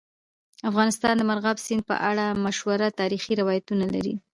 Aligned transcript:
افغانستان 0.69 1.13
د 1.17 1.21
مورغاب 1.29 1.57
سیند 1.65 1.83
په 1.89 1.95
اړه 2.09 2.25
مشهور 2.45 2.79
تاریخی 2.99 3.33
روایتونه 3.41 3.85
لري. 3.95 4.13